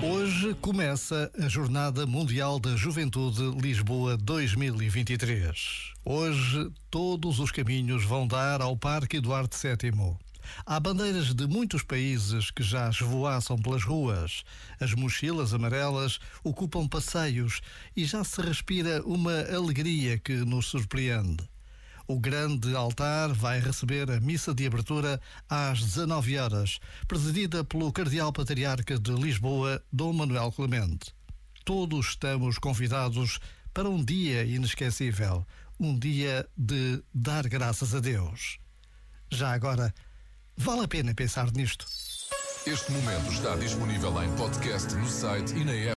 Hoje 0.00 0.54
começa 0.60 1.28
a 1.36 1.48
Jornada 1.48 2.06
Mundial 2.06 2.60
da 2.60 2.76
Juventude 2.76 3.42
Lisboa 3.60 4.16
2023. 4.16 5.92
Hoje 6.04 6.70
todos 6.88 7.40
os 7.40 7.50
caminhos 7.50 8.04
vão 8.04 8.24
dar 8.24 8.62
ao 8.62 8.76
Parque 8.76 9.16
Eduardo 9.16 9.56
VII. 9.56 10.16
Há 10.64 10.78
bandeiras 10.78 11.34
de 11.34 11.48
muitos 11.48 11.82
países 11.82 12.48
que 12.52 12.62
já 12.62 12.88
esvoaçam 12.88 13.58
pelas 13.58 13.82
ruas. 13.82 14.44
As 14.78 14.94
mochilas 14.94 15.52
amarelas 15.52 16.20
ocupam 16.44 16.86
passeios 16.86 17.60
e 17.96 18.04
já 18.04 18.22
se 18.22 18.40
respira 18.40 19.02
uma 19.04 19.40
alegria 19.52 20.16
que 20.16 20.36
nos 20.36 20.66
surpreende. 20.66 21.42
O 22.10 22.18
grande 22.18 22.74
altar 22.74 23.34
vai 23.34 23.60
receber 23.60 24.10
a 24.10 24.18
missa 24.18 24.54
de 24.54 24.66
abertura 24.66 25.20
às 25.46 25.80
19 25.80 26.38
horas, 26.38 26.78
presidida 27.06 27.62
pelo 27.62 27.92
Cardeal 27.92 28.32
Patriarca 28.32 28.98
de 28.98 29.12
Lisboa, 29.12 29.84
Dom 29.92 30.14
Manuel 30.14 30.50
Clemente. 30.50 31.14
Todos 31.66 32.06
estamos 32.06 32.56
convidados 32.56 33.38
para 33.74 33.90
um 33.90 34.02
dia 34.02 34.42
inesquecível, 34.42 35.46
um 35.78 35.98
dia 35.98 36.48
de 36.56 37.02
dar 37.12 37.46
graças 37.46 37.94
a 37.94 38.00
Deus. 38.00 38.58
Já 39.30 39.52
agora, 39.52 39.94
vale 40.56 40.84
a 40.84 40.88
pena 40.88 41.14
pensar 41.14 41.52
nisto. 41.52 41.84
Este 42.66 42.90
momento 42.90 43.30
está 43.30 43.54
disponível 43.56 44.22
em 44.22 44.34
podcast 44.34 44.94
no 44.94 45.06
site 45.06 45.54
e 45.54 45.62
na 45.62 45.72
app. 45.72 45.86